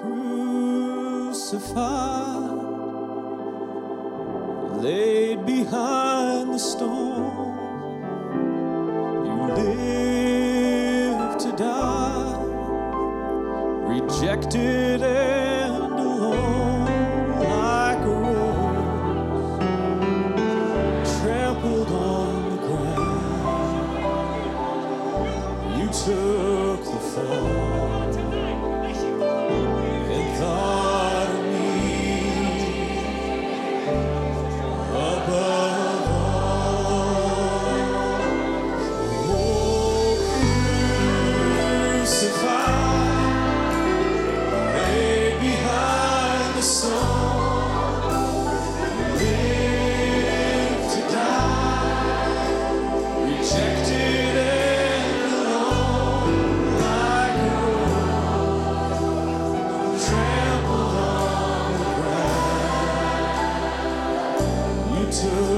crucified, 0.00 1.72
laid 4.82 5.44
behind 5.44 6.54
the 6.54 6.58
stone. 6.58 7.56
You 9.26 9.34
to 11.38 11.52
die, 11.56 12.36
rejected. 13.92 15.57
to 65.10 65.57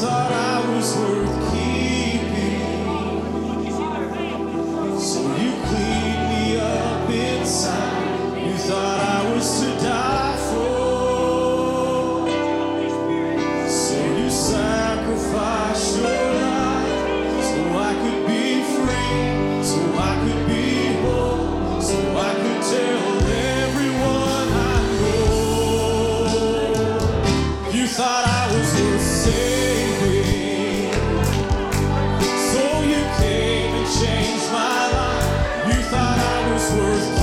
thought 0.00 0.32
I 0.32 0.74
was 0.74 0.96
worth 0.96 1.50
keeping. 1.50 1.61
Christmas. 36.72 37.21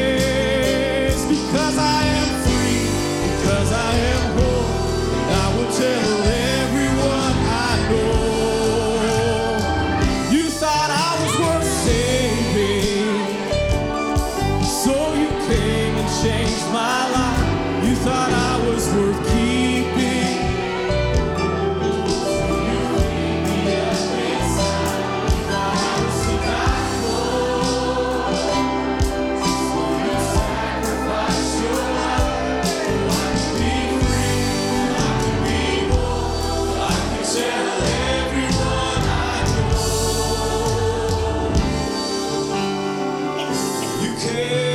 take 44.20 44.69